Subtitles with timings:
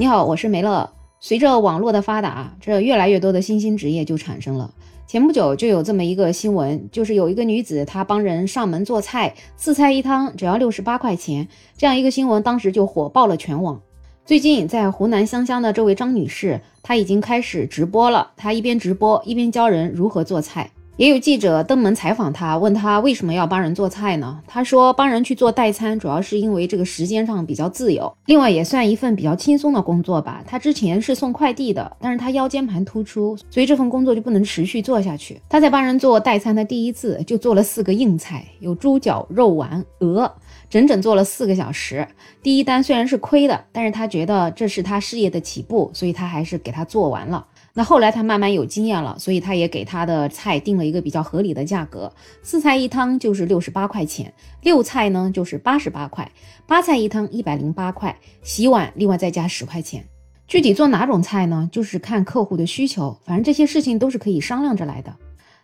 [0.00, 0.90] 你好，我是梅乐。
[1.18, 4.72] 随着网络的发达，这越来越多的新兴职业就产生了。
[5.06, 11.46] 前不久就有这么一个新闻，就是有一个女子她帮人上门做菜，四菜一汤只要六十八块钱。
[11.76, 13.78] 这样一个新闻当时就火爆了全网。
[14.24, 18.30] 最近在湖南湘乡的这位张女士，她已经开始直播了。
[18.38, 20.70] 她一边直播一边教人如何做菜。
[20.96, 24.38] 也有记者登门采访他，问他为什么要帮人做菜呢？
[24.46, 30.44] 他说，帮人去做代餐，主要是因为这个时间上比较自由，另外也算一份比较轻松的工作吧。
[30.46, 35.40] 他之前是送快递的，但是他腰间盘突出，所以这份工作就不能持续做下去。
[35.48, 40.30] 他在帮人做代餐的第一次就做了四个硬菜，有猪脚、肉丸、鹅，
[40.68, 42.06] 整整做了四个小时。
[42.42, 47.46] 第一单虽然是亏的，但是他觉得这是他事业的起步，所以他还是给他做完了。
[47.74, 56.30] 那后来他慢慢有经验了，所以他也给他的菜定了一个比较合理的价格，四菜一汤就是六十八块钱，六菜呢就是八十八块，
[56.66, 60.04] 八菜一汤一百零八块，洗碗另外再加十块钱。
[60.48, 61.68] 具体做哪种菜呢？
[61.70, 65.14] 就是看客户的需求，反正这些事情都是可以商量着来的。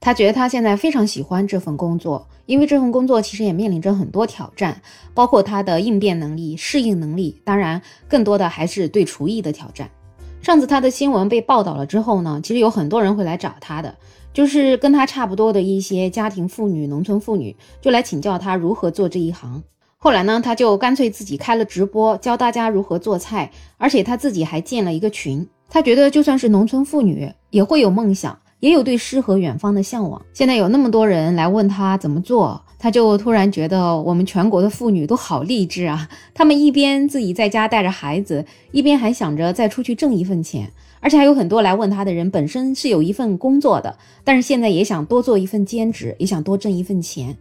[0.00, 4.82] 他觉得他现在非常喜欢这份工作，因为这份工作其实也面临着很多挑战，
[5.14, 9.88] 包括他的应变能力、适应能力，当然更多的还是对厨艺的挑战。
[10.42, 13.94] 上次他的新闻被报道了之后呢，其实有很多人会来找他的，
[14.34, 19.62] 就是跟他差不多的一些家庭妇女、农村妇女，就来请教他如何做这一行。
[19.98, 25.48] 后来呢，他就干脆自己开了直播，教大家如何做菜，而且他自己还建了一个群。
[25.70, 28.36] 他觉得就算是农村妇女，也会有梦想。
[28.62, 30.22] 也有对诗和远方的向往。
[30.32, 36.08] 现在有那么多人来问他怎么做，他就突然觉得我们全国的妇女都好励志啊！
[36.32, 40.70] 他们一边自己在家带着孩子，一边还想着再出去挣一份钱。
[41.00, 47.36] 而且还有很多来问他的人本身是有一份工作的，但是现在也想多做一份兼职，也想多挣一份钱。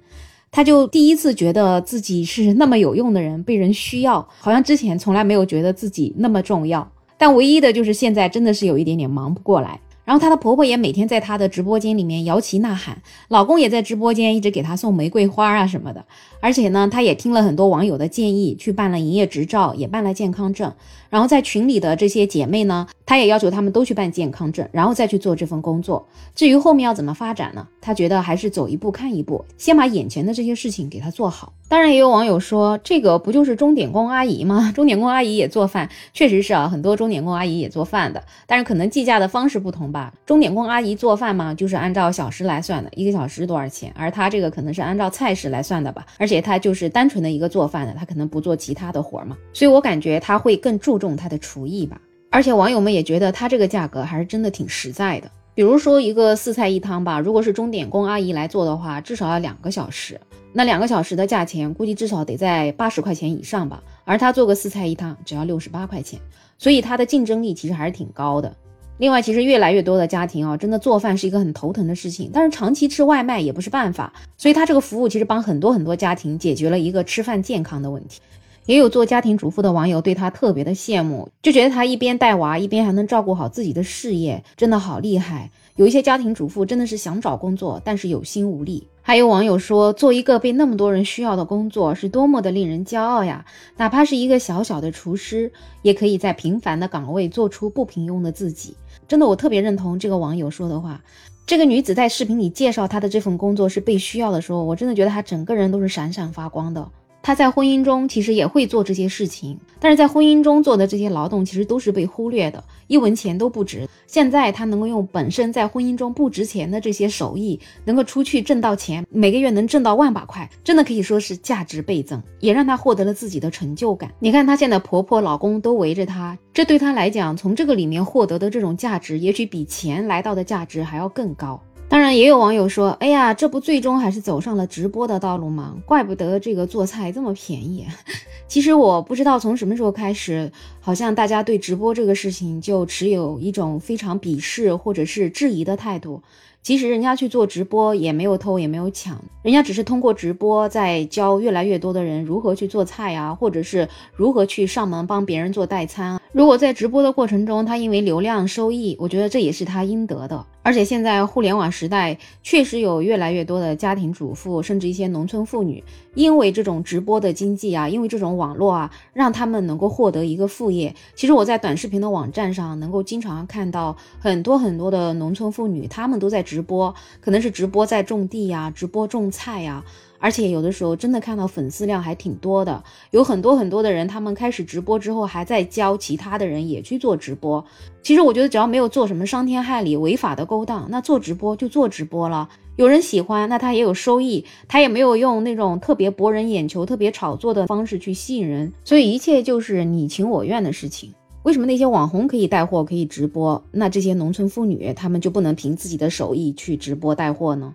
[0.49, 6.91] 他就第一次觉得自己是那么有用的人，被人需要，好像之前从来没有觉得自己那么重要。
[7.19, 9.79] 但唯一的就是现在真的是有一点点忙不过来。
[10.11, 16.03] 然后她的婆婆也每天在她的直播间里面摇旗呐喊，老公也在直播间一直给她送玫瑰花啊什么的。
[16.41, 20.73] 而且呢，她也听了很多网友的建议，去办了营业执照，也办了健康证。
[21.09, 26.05] 然后在群里的这些姐妹呢，她也要求她们都去办健康证，然后再去做这份工作。
[26.35, 27.65] 至于后面要怎么发展呢？
[27.79, 31.53] 她觉得还是走一步看一步，先把眼前的这些事情给她做好。
[31.69, 34.71] 当然，也有网友说，这个不就是钟点工阿姨吗？
[34.75, 40.00] 钟点工阿姨也做饭，确实是啊，很多钟点工阿姨也做饭的，但是可能计价的方式不同吧。
[40.25, 43.91] 钟点工阿姨做饭嘛，就是按照小时来算的，一个小时多少钱？
[43.97, 51.99] 而她这个可能是按照菜式来算的吧，而且她就是单纯的一个做饭的，她可能不做其他的活嘛，所以我感觉她会更注重她的厨艺吧。
[52.29, 55.29] 而且网友们也觉得她这个价格还是真的挺实在的。
[55.53, 60.19] 比如说一个四菜一汤吧，如果是钟点工阿姨来做的话，至少要两个小时。
[60.53, 63.83] 那两个小时的价钱，估计至少得在八十块钱以上吧。
[64.05, 66.19] 而他做个四菜一汤，只要六十八块钱，
[66.57, 68.53] 所以他的竞争力其实还是挺高的。
[69.01, 74.13] 另外，其实越来越多的家庭啊，真的做饭是一个很头疼的事情，但是长期吃外卖也不是办法。
[74.37, 78.21] 所以他这个服务其实帮很多很多家庭解决了一个吃饭健康的问题。
[78.67, 85.49] 也有做家庭主妇的网友对他特别的羡慕，就觉得他一边带娃，一边还能照顾好自己的事业，真的好厉害。
[85.77, 88.87] 有一些家庭主妇真的是想找工作，但是有心无力。
[89.03, 93.43] 还有网友说，做一个被那么多人需要的工作，是多么的令人骄傲呀！
[93.77, 95.51] 哪怕是一个小小的厨师，
[95.81, 98.75] 也可以在平凡的岗位做出不平庸的自己。
[99.07, 101.01] 真的，我特别认同这个网友说的话。
[101.47, 106.87] 这个女子在视频里介绍她的这份工作是被需要的时候，我真的觉得她整个人都是闪闪发光的。
[107.23, 113.87] 她在婚姻中其实也会做这些事情，但是在婚姻中做的这些劳动其实都是被忽略的，一文钱都不值。
[114.07, 124.11] 现在她能够用本身在婚姻中不值钱的这些手艺，能够出去挣到钱，每个月能挣到万把块，真的可以说是价值倍增，也让她获得了自己的成就感。
[124.19, 131.61] 你看她现在婆婆、老公都围着她，这对她来讲，从这个里面获得的这种价值，也许比钱来到的价值还要更高。
[131.91, 135.75] 当然，也有网友说：“哎呀，这不最终还是走上了直播的道路吗？
[135.85, 137.85] 怪不得这个做菜这么便宜。
[138.47, 140.49] ”其实我不知道从什么时候开始，
[140.79, 146.23] 好像大家对直播这个事情就持有一种非常鄙视或者是质疑的态度。
[146.63, 156.19] 其实人家去做直播也没有偷也没有抢，人家只是通过直播在教越来越多的人如何去做菜啊，或者是如何去上门帮别人做代餐。
[156.31, 160.45] 如果在直播的过程中，他因为流量收益，我觉得这也是他应得的。
[160.63, 170.93] 而且现在互联网时代，确实有越来越多的家庭主妇，甚至一些农村妇女，因为这种直播的经济啊，因为这种网络啊，让他们能够获得一个副业。
[171.15, 179.81] 其实我在短视频的网站上，能够经常看到很多很多的农村妇女，她们都在直播，可能是直播在种地呀，直播种菜呀。
[180.19, 187.63] 而且有的时候真的看到粉丝量还挺多的，有很多很多的人，他们开始直播之后还在教其他的人也去做直播。
[188.03, 192.49] 其实我觉得只要没有做什么伤天害理、违法的勾当，那做直播就做直播了。
[192.75, 201.13] 有人喜欢，那他也有收益，他也没有用那种特别博人眼球、特别炒作的方式去吸引人，所以一切就是你情我愿的事情。
[201.43, 207.73] 为什么那些网红可以带货、可以直播，那这些农村妇女她们就不能凭自己的手艺去直播带货呢？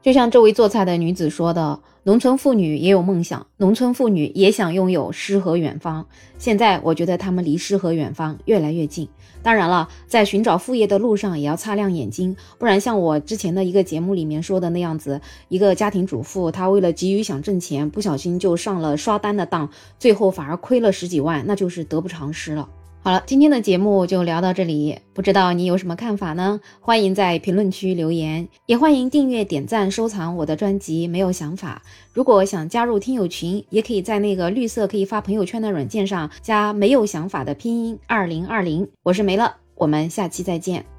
[0.00, 6.06] 就像这位做菜的女子说的：“农村妇女也有梦想，农村妇女也想拥有诗和远方。
[6.38, 9.08] 现在我觉得她们离诗和远方越来越近。
[9.42, 19.68] 当然了，在寻找副业的路上也要擦亮眼睛，不然像我之前的一个节目里面说的那样子，一个家庭主妇她为了急于想挣钱，不小心就上了刷单的当，
[19.98, 22.68] 最后反而亏了十几万，那就是得不偿失了。”
[23.00, 26.60] 好了，今天的节目就聊到这里，不知道你有什么看法呢？
[26.78, 31.08] 欢迎在评论区留言，也欢迎订阅、点赞、收藏我的专辑。
[31.08, 31.80] 没有想法，
[32.12, 38.86] 如果想加入听友群，也可以在那个绿色可以发朋友圈的软件上加“没有想法”的拼音二零二零。
[39.02, 40.97] 我是梅乐，我们下期再见。